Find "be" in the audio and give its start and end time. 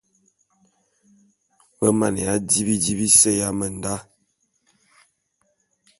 1.79-1.87